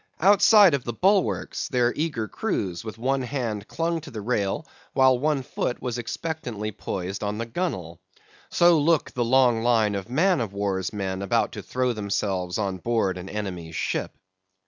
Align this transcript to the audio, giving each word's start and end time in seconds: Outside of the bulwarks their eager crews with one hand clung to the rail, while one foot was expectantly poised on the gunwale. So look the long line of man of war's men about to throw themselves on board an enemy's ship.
Outside 0.19 0.73
of 0.73 0.83
the 0.83 0.93
bulwarks 0.93 1.67
their 1.69 1.93
eager 1.95 2.27
crews 2.27 2.83
with 2.83 2.97
one 2.97 3.21
hand 3.21 3.67
clung 3.67 4.01
to 4.01 4.09
the 4.09 4.19
rail, 4.19 4.65
while 4.93 5.19
one 5.19 5.43
foot 5.43 5.79
was 5.79 5.99
expectantly 5.99 6.71
poised 6.71 7.21
on 7.23 7.37
the 7.37 7.45
gunwale. 7.45 7.99
So 8.49 8.79
look 8.79 9.11
the 9.11 9.23
long 9.23 9.61
line 9.61 9.93
of 9.93 10.09
man 10.09 10.41
of 10.41 10.53
war's 10.53 10.91
men 10.91 11.21
about 11.21 11.51
to 11.51 11.61
throw 11.61 11.93
themselves 11.93 12.57
on 12.57 12.77
board 12.77 13.15
an 13.19 13.29
enemy's 13.29 13.75
ship. 13.75 14.15